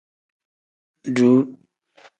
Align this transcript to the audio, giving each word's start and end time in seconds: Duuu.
Duuu. 1.15 1.41